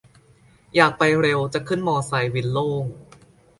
[0.75, 2.85] อยากไปเร็ว จะขึ้นมอไซค์ วินโล่ง